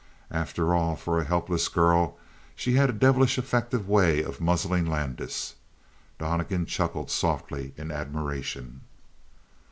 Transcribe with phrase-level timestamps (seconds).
[0.31, 2.17] After all, for a helpless girl
[2.55, 5.53] she had a devilish effective way of muzzling Landis.
[6.17, 8.81] Donnegan chuckled softly in admiration.